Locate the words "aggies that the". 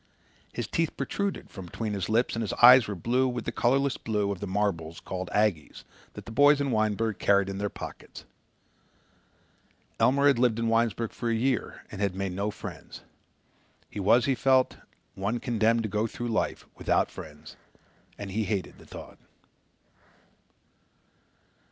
5.31-6.31